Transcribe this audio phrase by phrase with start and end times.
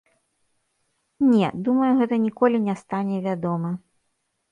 [1.33, 3.69] Не, думаю, гэта ніколі не стане вядома.